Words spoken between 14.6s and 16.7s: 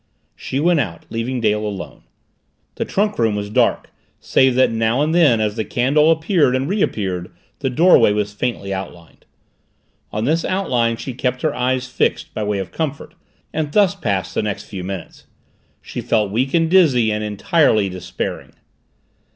few moments. She felt weak and